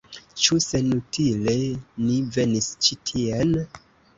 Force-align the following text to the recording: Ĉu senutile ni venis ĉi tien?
Ĉu 0.43 0.55
senutile 0.65 1.53
ni 2.07 2.17
venis 2.39 2.73
ĉi 2.87 2.99
tien? 3.11 3.57